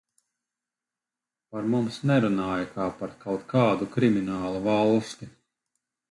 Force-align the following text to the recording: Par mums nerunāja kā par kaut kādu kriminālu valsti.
Par 1.55 1.67
mums 1.73 1.99
nerunāja 2.11 2.63
kā 2.77 2.87
par 3.01 3.13
kaut 3.25 3.43
kādu 3.51 3.89
kriminālu 3.97 4.63
valsti. 4.69 5.29